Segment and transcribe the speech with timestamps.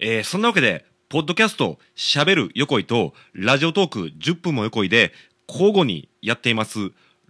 [0.00, 5.12] えーそんなわけで、ポッドキャスト、喋る横井と、ラジオトーク10分も横井で、
[5.48, 6.78] 交互にやっています、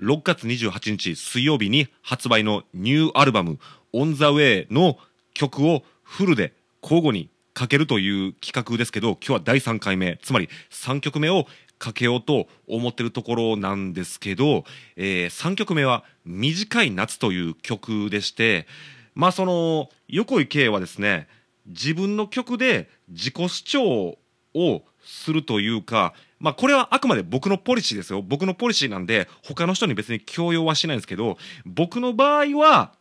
[0.00, 3.58] 6月28日水曜日に発売のニューアルバム、
[3.92, 4.98] On the Way の
[5.35, 11.46] 曲をフルで交互にかけるという企画ですけど、今日は第3回目、つまり3曲目を
[11.79, 14.65] かけようと思ってるところなんですけど、
[14.96, 18.67] え3曲目は短い夏という曲でして、
[19.15, 21.29] まあその、横井圭はですね、
[21.67, 24.18] 自分の曲で自己主張
[24.55, 28.22] をするというか、まあこれはあくまで僕のポリシーですよ。
[28.22, 32.92] 僕のポリシーなんで、他の人に別に強要はしないんですけど、僕の場合は、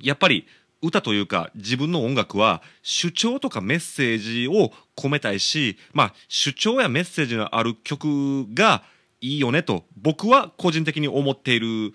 [0.00, 0.46] やっぱり
[0.82, 8.82] 歌というか自分の音楽は主張とかメッセージを込めたいし、まあ主張やメッセージのある曲が
[9.20, 11.92] いいよねと僕は個人的に思っている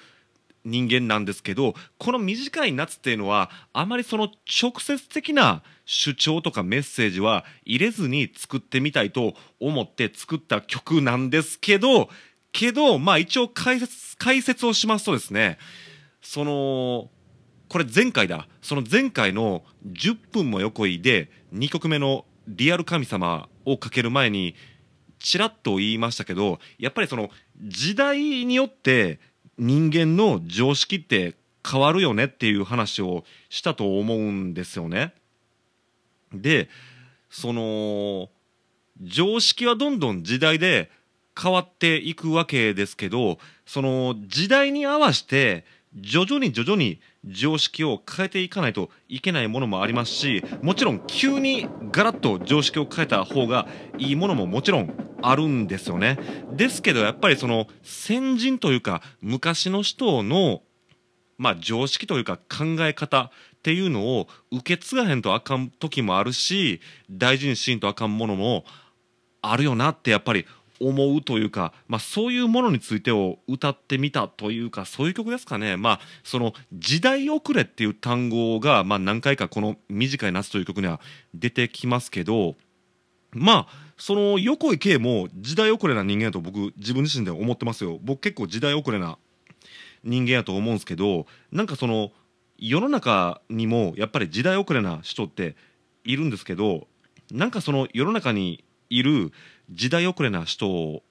[0.63, 4.29] 人間なんですけどこの短い夏っていうのはあまりその
[4.61, 12.09] 直接的な主張とかメッセージは入れずに作ってみたいと思って作った曲なんですけど
[12.51, 15.57] けどまあ一応解説解説をしますとですね
[16.21, 17.09] その
[17.71, 18.49] これ前回だ。
[18.61, 24.55] その前回の10分も横井で2曲目の「リアル神様」をかける前に
[25.19, 27.29] ちらっと言いましたけどやっぱりその
[27.61, 29.19] 時代によって
[29.61, 35.13] 人間の常識って変わるよねっていう話をしたと思うんですよね。
[36.33, 36.67] で
[37.29, 38.29] その
[39.03, 40.89] 常識はどんどん時代で
[41.39, 43.37] 変わっていくわけですけど
[43.67, 45.63] その時代に合わせて
[45.95, 56.17] 徐々に徐々に常識を変えていかないといけないものもありますしもちろん急にガラッと常識を変えた方がいいものももちろんあるんですよね。
[56.53, 60.61] ですけどやっぱりその先人というか昔の人の
[61.37, 66.81] まあ常識というか考え方っていうのを受け継がへんとあかん時もあるし
[67.11, 68.65] 大事にしんとあかんものも
[69.41, 70.45] あるよなってやっぱり
[70.81, 80.99] 思うというか、まあ、そういうものについてを歌ってみたというかそういう曲ですかね、まあ、その時代遅れっていう単語が、まあ、何回かこの「短い夏」という曲には
[81.33, 82.55] 出てきますけど
[83.31, 87.99] まあその横井圭も時代遅れな人間だと僕自分自身で思ってますよ。
[88.01, 89.19] 僕結構時代遅れな
[90.03, 92.11] 人間やと思うんですけどなんかその
[92.57, 95.55] 世の中にもやっぱり時代遅れな人って
[96.03, 96.87] いるんですけど
[97.31, 99.31] なんかその世の中にいる
[99.71, 101.01] 時代遅れな人っ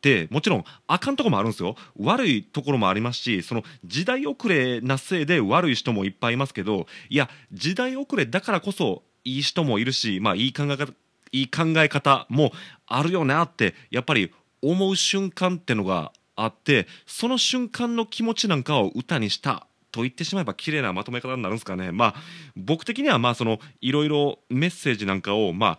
[0.00, 1.74] てもちろんあかんとこもあるんですよ。
[1.98, 10.92] 悪いところもありますしその時代遅れなせいで悪い人もいっぱいいますけどいや時代遅れだからこそいい人もいるしまあいい考え方
[11.32, 12.52] いい考え方も
[12.86, 21.92] あるよなってやっぱり思う瞬間ってのがあってその瞬間の気持ちなんかを歌にしたと言ってしまえば綺麗なまとめ方になるんですかね。
[21.92, 22.14] まあ
[22.56, 25.78] 僕的にはまあそのいろいろメッセージなんかをまあ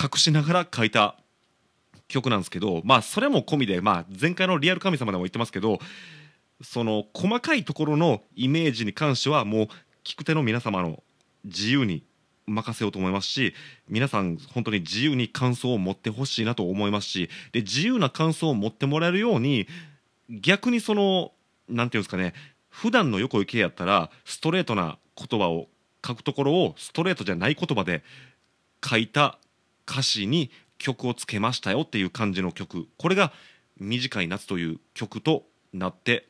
[0.00, 1.16] 隠しながら書いた
[2.06, 5.78] 曲なんですけどまあそれも込みで、まあ、前回の「リアル神様」でも言ってますけど
[6.62, 9.68] その細かいところのイメージに関してはもう
[10.04, 11.02] 聞く手の皆様の
[11.44, 12.04] 自由に
[12.46, 13.54] 任せようと思いますし
[13.88, 19.68] 皆さん本当に自由に感想を持ってほしいなと思いますしで自由な感想を持ってもらえるように
[20.30, 21.32] 逆にその
[21.68, 22.32] なんていうんですかね
[22.70, 25.68] 普段の横井圭やったらストレートな言葉を
[26.04, 28.02] 書くところをストレートじゃない言葉で
[28.84, 29.38] 書いた
[29.88, 32.88] 歌詞に曲をつけましたよっていう感じの曲。
[32.98, 33.32] これが
[33.78, 36.28] 「短い夏」という曲となって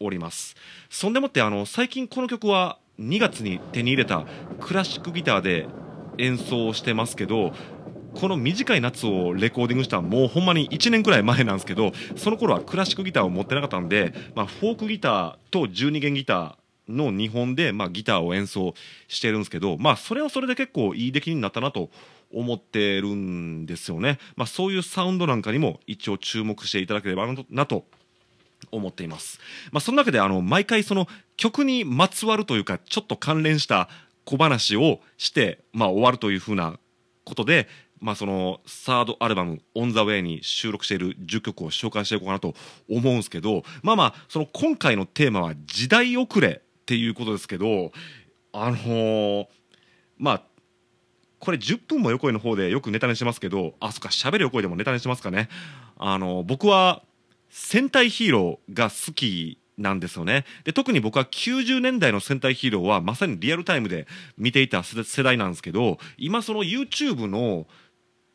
[0.00, 0.56] おります。
[0.90, 4.26] そんでもってあの最近この曲は2月に手に入れた
[4.60, 5.66] クラシックギターで
[6.18, 7.54] 演奏してますけど
[8.14, 18.74] この短い夏をレコーディングしたのはもうほんまに1年くらい前なんですけどその頃はクラシックギターを持ってなかったんで、まあ、フォークギターと12弦ギターの2本で、まあ、ギターを演奏
[19.08, 21.90] してるんですけど、まあ、それはそれで結構いい出来になったなと
[22.32, 27.84] 思ってるんですよね、まあ、そういうサウンドなんかにも一応注目していただければなと
[28.70, 29.38] 思っています、
[29.72, 31.06] まあ、その中であの毎回その
[31.36, 33.88] 曲にまつわるというかちょっと関連した
[34.24, 36.78] 小話をして、まあ、終わるというふうな
[37.24, 37.68] ことで、
[38.00, 42.54] まあ、そのサードアルバム「オン・ザ・ウェイ」に収録している10曲を紹介していこうかなと
[42.88, 47.92] 思うんですけどまあまあその今回のテーマは「時代遅れ」っていうことですけど
[48.52, 49.46] あのー
[50.18, 50.42] まあ
[51.42, 55.48] これ10分も横井の方でよくネタにしますけどあそっか喋る横井でもネタにしますかね。
[55.98, 57.02] あの僕は
[57.50, 60.44] 戦隊ヒーローが好きなんですよね。
[60.62, 64.06] で特に僕は90年代の戦隊ヒーローはまさにリアルタイムで
[64.38, 67.66] 見ていた世代なんですけど今その YouTube の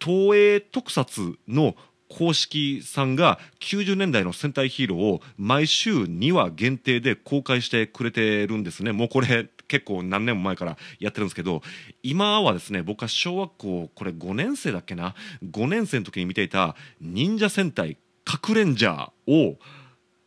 [0.01, 1.77] 東映特撮の
[2.09, 8.92] 公式さんが90年代の戦隊ヒーローを毎週2話限定で公開してくれてるんですね。
[8.92, 11.62] もうこれ結構何年も前からやってるんですけど
[12.01, 15.13] 今はですね僕は小学校これ5年生だっけな
[15.44, 19.57] ？5年生の時に見ていた忍者戦隊かくれんジャーを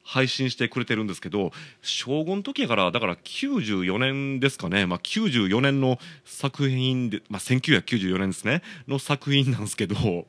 [0.02, 1.52] 配信してくれてるんですけど
[1.82, 8.62] 小5の時やからだから94年ですかね、まあ、94年の作品で、まあ、1994年ですね。
[8.88, 10.26] の作品なんですけど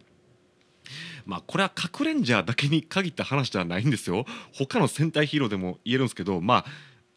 [1.26, 4.26] まあこれはかくれんジャーだけに限った話ではないんですよ。
[4.54, 6.66] 他の戦隊ヒーローでも言えるんですけどまあ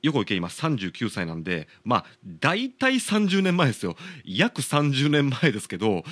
[0.03, 3.97] 横池今39歳なんでまあ大体30年前ですよ。
[4.25, 6.05] 約30年前ですけど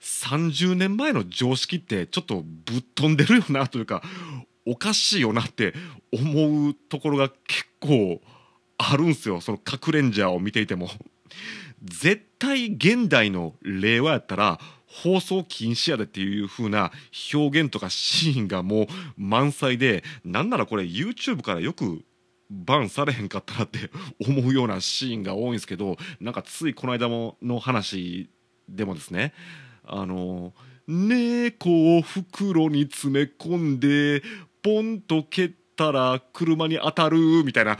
[0.00, 4.02] 30年前の常識ってちょっとぶっ飛んでるよなというか
[4.66, 5.74] おかしいよなって
[6.12, 8.20] 思うところが結構
[8.78, 9.40] あるんすよ。
[9.40, 10.88] そのかくれんジャーを見ていても。
[11.82, 16.90] 絶対現代の令和やったら放送禁止やでっていう風な
[17.32, 22.02] 表現とかシーンがもう満載でなんならこれ YouTube からよく
[22.50, 23.90] バンされへんかったなって
[24.26, 28.28] 思うようなシーンが多いんですけどなんかついこの間もの話
[28.68, 29.32] でもですね
[29.84, 30.52] あの
[30.88, 34.22] 猫を袋に詰め込んで
[34.62, 37.78] ポンと蹴ってたら車に当たるみたいな。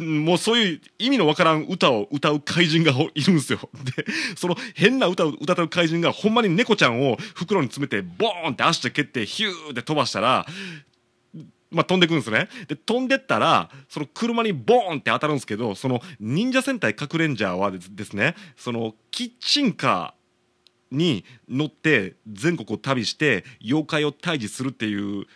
[0.00, 3.60] もうそういう意味のわからん歌を歌う怪人がいるんですよ。
[3.96, 4.04] で
[4.36, 10.46] その変な歌を歌う怪人がほんまに猫ちゃんを袋に詰めてボーンって足で蹴ってヒューって飛ばしたら
[11.70, 12.48] まあ、飛んでくんですね。
[12.68, 25.26] で飛んでったらその車にボーンって当たるんですけどその忍者戦隊かくれんジャーはですねそのキッチンカーに乗って全国を旅して妖怪を退治するっていう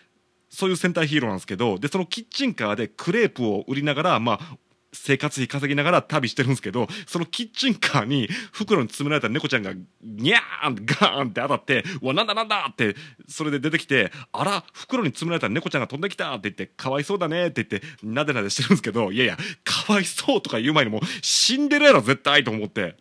[0.50, 4.56] そういう戦隊ヒーローなんですけどでそのキッチンカーでクレープを売りながら、まあ、
[4.92, 12.96] 生活費稼ぎながら旅してるんですけどそのキッチンカーに袋に詰められた猫ちゃんがニャーンガーンって当たって「うわなんだなんだ!」って
[13.28, 22.96] それで出てきて「あら袋に詰められた猫ちゃんが飛んできた!」って言って「かわいそうだね」って言ってなでなでしてるんですけどいやいやかわいそうとか言う前にもう死んでるやろ絶対と思って。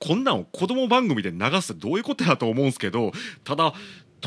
[0.00, 3.72] こんなんを子供番組で流すってどういうことやと思うんですけどただ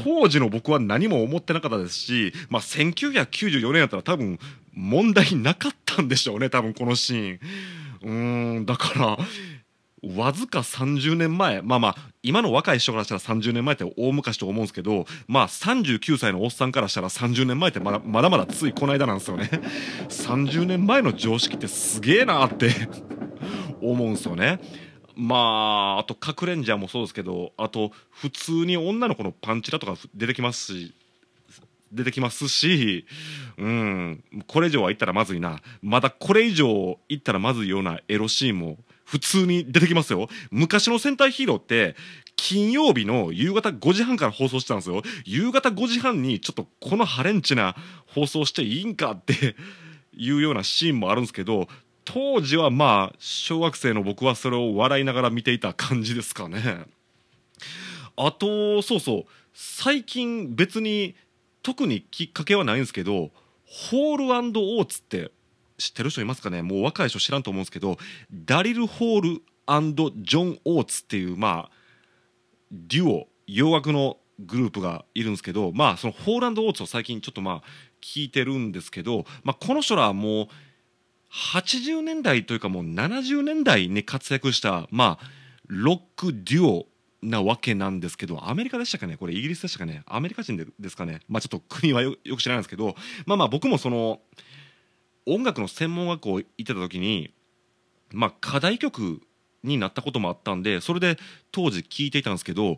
[0.04, 4.40] 当時の僕は何も思ってなかったですし、まあ、1994年やったら多分
[4.74, 7.40] 問題なかったんでしょうね多分このシーン。
[8.04, 9.18] うんだから
[10.16, 19.50] わずか30年前まあまあ今の若い人からしたら30年前って大昔と思うんですけどまあ39歳のおっさんからしたら30年前ってまだまだまだついこの間なんですよね
[20.10, 22.70] 30年前の常識ってすげえなって
[23.82, 24.60] 思うんですよね
[25.18, 30.94] まああとかくれんジャーもそうですけどあと普通に女の子のパンチラとか出てきますし
[31.92, 33.06] 出てきますし、
[33.58, 35.62] うん、これ以上は言ったらまずいな。
[35.82, 40.28] まだこれ以上言ったらまずいようなエロシーンも普通に出てきますよ。
[40.52, 41.96] 昔の戦隊ヒーローって、
[42.36, 45.02] 金曜日の夕方5時半から放送してたんですよ。
[45.26, 47.76] 夕方5時半にちょっとこのハレンチな
[48.06, 49.56] 放送していいんかって
[50.14, 51.70] いうようなシーンもあるんですけど、
[52.10, 56.86] 当時はまあ、小学生の僕はそれを笑いながら見ていた感じですかね。
[58.16, 61.16] あと、そうそう、最近別に
[61.64, 63.32] 特にきっかけはないんですけど、
[63.66, 65.32] ホールオーツって
[65.78, 66.62] 知ってる人いますかね？
[66.62, 67.98] もう若い人知らんと思うんですけど、
[68.32, 69.30] ダリル・ホール
[70.24, 71.72] ジョン・オーツっていう、まあ、
[72.72, 77.64] デュオ、洋楽のグループがいるんですけど、まあ、そのホールオーツを最近ちょっとまあ、
[78.02, 80.48] 聞いてるんですけど、まあ、この人らはもう、
[81.32, 85.26] 80年代というかもう70年代に活躍した、まあ、
[85.68, 86.88] ロックデュオ
[87.22, 89.18] なわけなんですけどアメリカでしたかね？
[89.18, 90.04] これイギリスでしたかね？
[90.06, 91.22] アメリカ人ですかね？
[91.28, 94.22] まあちょっと国はよく知らないんですけどまあまあ僕もその
[95.26, 97.34] 音楽の専門学校行ってた時に
[98.12, 99.22] まあ課題曲
[99.64, 101.18] になったこともあったんでそれで
[101.52, 102.78] 当時聴いていたんですけど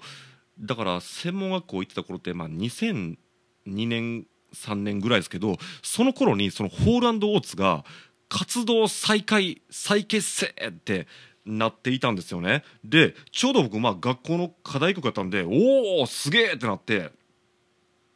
[0.59, 3.17] だから専門学校行ってた頃ってまあ2002
[3.65, 7.83] 年3年ぐらいですけどその頃にそのホールオーツが
[8.29, 11.07] 活動再開再結成って
[11.45, 12.63] なっていたんですよね。
[12.83, 17.11] でちょうど僕まあ学校の課題曲やったんでおおすげえってなって。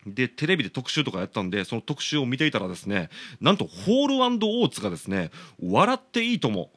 [0.06, 5.32] でテレビで特集とかやったんでその特集を見ていたらですねなんとホールオーツがですね
[5.64, 6.74] 「笑っていいとも」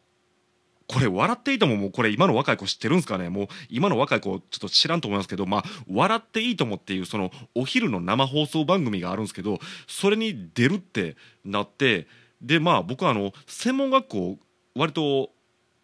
[0.86, 3.28] これ「笑っていいとも」もうこれ今の若い子知ってるんですかね？
[3.28, 12.06] もう今の若い子ちょっと知らんと思いますけど「まあ、笑っていいとも」っていうそのお昼の生放送番組があるんですけどそれに出るってなって
[12.40, 14.38] でまあ僕はあの専門学校
[14.74, 15.30] 割と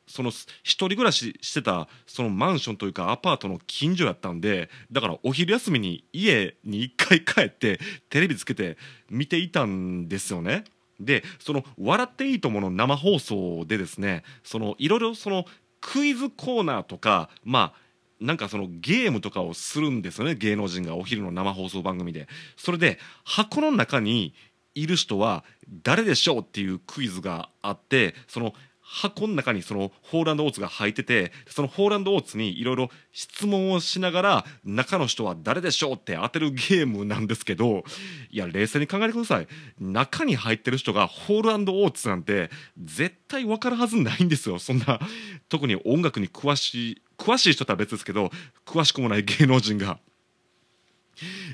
[0.06, 7.80] その一人暮らししてたそのマンションというかアパートの近所やったんでだからお昼休みに家に一回帰って
[8.10, 8.76] テレビつけて
[9.08, 10.64] 見ていたんですよね。
[11.00, 15.46] でその「笑っていいとも!」の生放送でですねそのいろいろその
[15.80, 17.82] クイズコーナーとかまあ
[18.20, 22.28] なんかそのゲームとかをするんですよね芸能人がお昼の生放送番組で。
[22.56, 24.34] それで箱の中に
[24.74, 25.44] いる人は
[25.82, 28.54] 誰でしょうっていうクイズがあってその
[28.92, 37.84] 箱の中にそのホーランドオーツが入っててそのホーランドオーツにいろいろ質問をしながら中の人は誰でしょうって当てるゲームなんですけど
[38.30, 39.48] いや冷静に考えてください
[39.80, 42.50] 中に入ってる人がホールオーツなんて
[42.84, 45.00] 絶対分かるはずないんですよそんな
[45.48, 48.30] 特に音楽に詳しい詳しい人とは別ですけど
[48.66, 49.98] 詳しくもない芸能人が。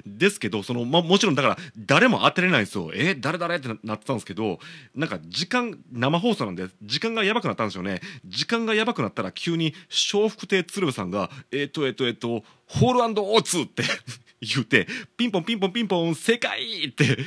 [0.06, 2.90] ですけどその、まもちろんだから誰も当てれないんですよ。
[2.94, 4.58] え誰誰ってなってたんですけど
[4.94, 8.00] なんか時間生放送なんで時間がやばくなったんですよね。
[8.24, 9.74] 時間がやばくなったら急に
[10.12, 13.82] 笑福亭鶴瓶さんが「えっ、ー、とえっ、ー、とえっ、ー、とホールオーツ」って
[14.40, 17.18] 言うてピンポンピンポンピンポン正解って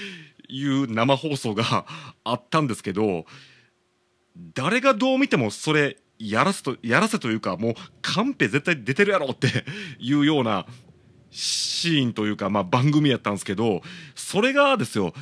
[0.47, 1.85] いう生放送が
[2.23, 3.25] あったんですけど
[4.53, 9.65] 誰がどう見てもそれやらせとやらせというかもうカンペ絶対出てるやろって
[9.99, 10.67] いうような
[11.31, 13.81] シーンというか、まあ、番組やったんですけど
[14.15, 15.13] それがですよ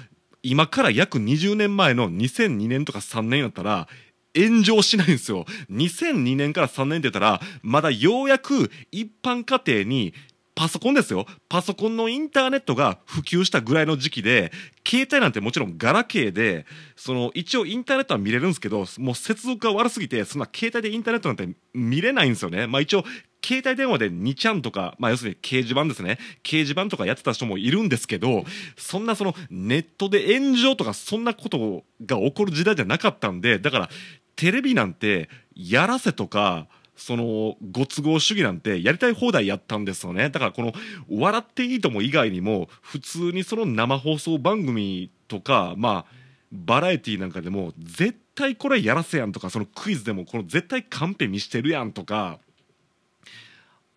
[0.41, 3.87] 今から約20年前の2002年とか3年やったら
[4.35, 5.45] 炎上しないんですよ。
[5.71, 10.13] 2002年から3年って言ったらまだようやく一般家庭に
[10.55, 11.25] パソコンですよ。
[11.47, 14.51] パソコンのインターネットが普及したぐらいの時期で
[14.85, 22.67] 携帯なんてもちろんガラケーでその一応インターネットは見れるんですけどもう接続が悪すぎてそんな携帯でインターネットなんて見れないんですよね。
[22.67, 23.05] まあ一応
[23.43, 26.19] 携帯電話で2ちゃんとか、まあ、要するに掲示板ですね。
[26.43, 28.43] 掲示板とかやってた人もいるんですけど
[28.77, 33.89] そんなそのネットで炎上とかそんなことが起こる時代じゃなかったんでだから
[34.35, 40.29] テレビなんてやらせとかそのご都合主義なんてやりたい放題やったんですよね。
[40.29, 40.73] だからこの
[41.09, 46.19] 「笑っていいとも」以外にも普通にその生放送番組とかまあ
[46.51, 52.39] バラエティーなんかでも絶対これやらせやんとかそのクイズでもこの絶対カンペ見してるやんとか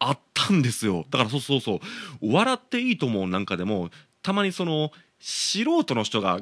[0.09, 1.05] あったんですよ。
[1.11, 1.79] だからそうそうそう
[2.33, 3.91] 「笑っていいとも」なんかでも
[4.23, 6.41] たまにその素人の人が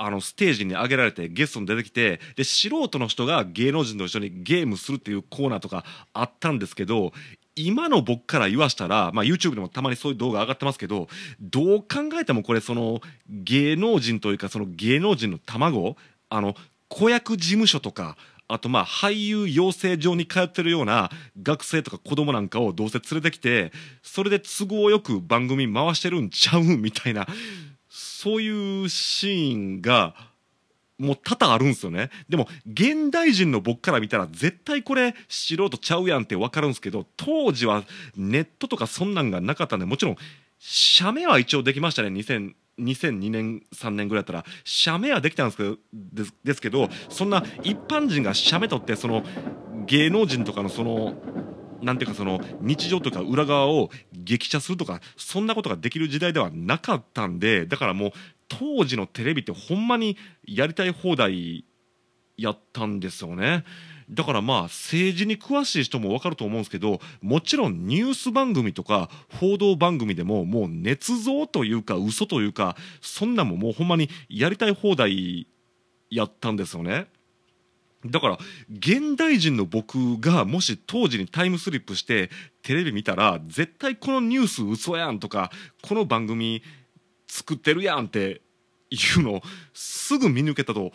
[0.00, 7.12] あのステージに上げられてゲストに出てきてで素人の人が芸能人と一緒にゲームするっていうコーナーとかあったんですけど
[7.56, 11.08] 今の僕から言わしたら、まあ、YouTube でもたまにそういう動画上がってますけど
[11.40, 15.96] どう考えてもこれその芸能人というかその芸能人の卵
[16.28, 16.54] あの
[16.88, 18.16] 子役事務所とか
[18.48, 21.10] あとまあ俳優養成所に通ってるような
[21.42, 27.26] 学生とか子供なんかをどうせ連れてきてそれで都合よく番組回してるんちゃうみたいな
[27.88, 30.14] そういうシーンが
[30.98, 32.10] もう多々あるんですよね。
[32.28, 37.84] でも現代人の僕から見たら絶対これ素人ちゃうやんって分かるんですけど当時は
[38.16, 40.16] ネットとかそんなんがなかったんでもちろん
[40.58, 42.08] 写メは一応できましたね。
[42.08, 49.22] 2000 2002年3年ぐらいだったら写メはできたんですけどですですけどそんな一般人が写メとってその
[49.86, 51.14] 芸能人とかのその
[51.80, 58.10] なんていうかその日常とか裏側を激写するとかそんなことができる時代ではなかったんでだからもう
[58.48, 60.16] 当時のテレビってほんまに
[60.46, 61.64] やりたい放題
[62.38, 63.64] やったんですよね。
[64.10, 75.46] だからまあ政治に詳しい人も分かると思うんですけどもちろんニュース番組とか報道番組でももう捏造というか嘘というかそんなんももうほんまにやりたい放題
[76.10, 77.08] やったんですよね。
[78.06, 78.38] だから
[78.70, 82.30] 現代人の僕がもし当時にタイムスリップして
[82.62, 85.50] テレビ見たら絶対このニュース嘘やんとか
[85.82, 86.62] この番組
[87.26, 88.40] 作ってるやんって
[88.90, 89.42] いうのを
[89.74, 90.92] すぐ見抜けたと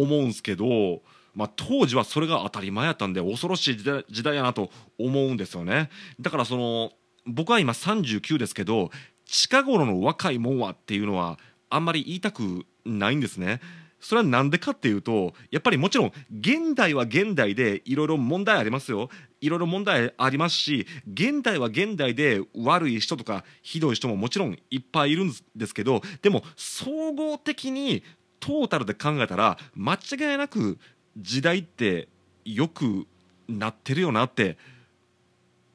[0.00, 1.02] 思うんすけど、
[1.34, 6.92] まあ、当時はそれが当たり前やったんで恐ろしい時代時代やなと思うんですよねだからその
[7.26, 8.90] 僕は今39ですけど
[9.24, 11.38] 近頃の若いもんはっていうのは
[11.68, 13.60] あんまり言いたくないんですね。
[13.98, 19.08] それは何でかっていうとやっぱりもちろん現代は現代でいろいろ問題ありますよ
[19.40, 28.04] いろいろ問題ありますし現代は現代で悪い人とかひどい人ももちろんいっぱいいるんですけどでも総合的に
[28.46, 30.78] トータルで考えたら間違いなく
[31.16, 32.06] 時代って
[32.44, 33.08] よく
[33.48, 34.56] なってるよなって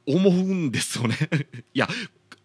[0.08, 1.18] 思うんですよね。
[1.76, 1.90] いや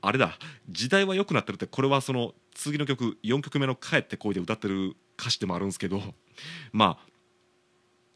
[0.00, 0.36] あれだ。
[0.68, 6.02] 時代は良くなってるってこれはその次の曲4曲目の「帰ってこい」で歌ってる歌詞でもあるんですけど。
[6.72, 7.06] まあ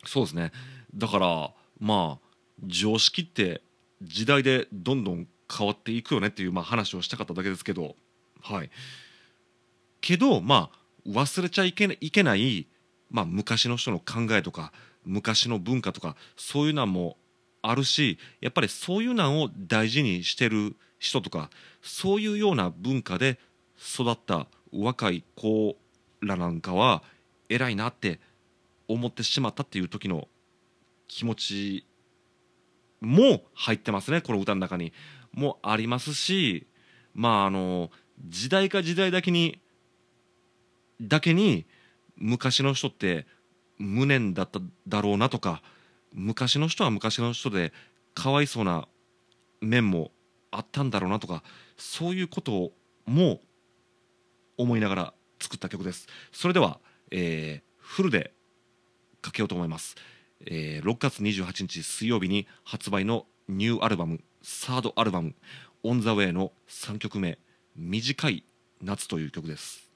[0.05, 0.51] そうですね。
[0.93, 2.29] だからまあ
[2.67, 3.63] 常識って
[4.03, 7.95] 時代でどんどん変わっていくよねっていう、まあ、話をしたかっただけですけど。
[8.41, 8.71] はい。
[10.01, 12.67] けどまあ忘れちゃいけないいけない、
[13.11, 14.73] まあ、昔の人の考えとか
[15.05, 17.17] 昔の文化とかそういうのも
[17.63, 21.51] あるしやっぱりそういうのを大事にしてる人とか
[21.83, 23.39] そういうような文化で
[23.79, 25.77] 育った若い子
[26.21, 27.03] らなんかは
[27.49, 28.21] 偉いなって
[28.89, 30.29] 思ってしまったっていう時の
[31.09, 31.87] 気持ち
[33.01, 34.93] も入ってますねこの歌の中に。
[35.33, 36.67] もありますし
[37.15, 37.91] まああの
[38.27, 39.61] 時代か時代だけに
[41.01, 41.67] だけに
[42.17, 43.27] 昔の人って
[43.79, 45.63] 無念だっただろうなとか
[46.13, 47.73] 昔の人は昔の人で
[48.15, 48.87] かわいそうな
[49.61, 50.11] 面も
[50.51, 51.43] あったんだろうなとか
[51.77, 52.73] そういうこと
[53.07, 53.41] も
[54.59, 56.07] 思いながら作った曲です。
[56.33, 56.81] それでは、
[57.11, 58.35] えー、フルで
[59.23, 59.97] かけようと思います、
[60.47, 65.35] えー、6月28日水曜日に発売のニューアルバムサードアルバム
[65.83, 67.39] 「オン・ザ・ウェイ」の3曲目
[67.77, 68.45] 「短い
[68.83, 69.91] 夏」という曲です。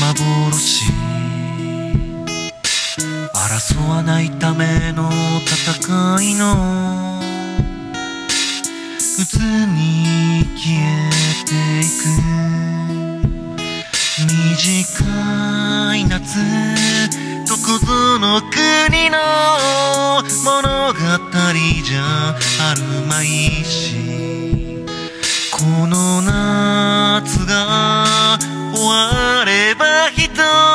[0.00, 0.92] 幻。
[3.32, 5.10] 争わないための
[5.42, 7.20] 戦いの。
[9.16, 11.10] 渦に消え
[11.44, 12.04] ていく。
[14.18, 16.38] 短い夏。
[17.46, 19.18] どこぞの国の
[20.44, 20.98] 物語
[21.84, 22.34] じゃ
[22.70, 23.26] あるまい
[23.64, 24.84] し。
[25.52, 28.38] この夏が
[28.74, 30.73] 終われば一人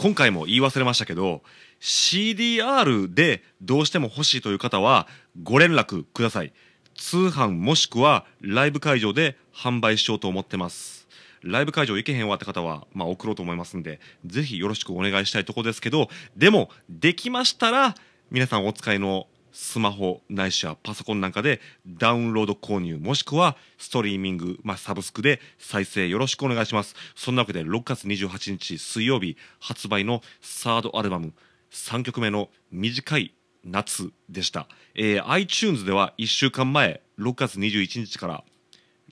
[0.00, 1.42] 今回も言い忘れましたけど
[1.78, 5.06] CDR でどうしても欲しいという方は
[5.42, 6.54] ご連絡ください。
[6.96, 11.06] 通販もしくはライブ会場で販売しようと思ってます。
[11.42, 17.94] ライブ会場行けへんわって方は、まあ、送ろうと思いますんでぜひよろしくお願いしたいとこですけどでもできましたら
[18.30, 19.26] 皆さんお使いの
[19.60, 26.96] スマホないしはパソコンなんかでダウンロード購入もしくはストリーミング、まあ、サブスクで再生よろしくお願いします。
[27.14, 31.34] そんなわけで6月28日水曜日発売のサードアルバム
[31.70, 38.44] 3曲目の「短い夏」でした、えー iTunes では1週間前6月21日から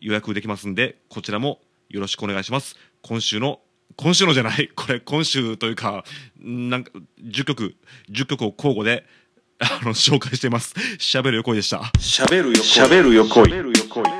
[0.00, 2.74] 予約できますんでこちらもよろしくお願いします。
[3.02, 3.60] 今週の
[3.96, 6.04] 今週のじゃないこれ今週というか
[6.38, 7.76] なんか10曲
[8.10, 9.04] 10曲を交互で
[9.60, 10.74] あの紹介しています。
[10.98, 11.78] 喋る横井でした。
[11.98, 14.17] 喋るよ喋るよこい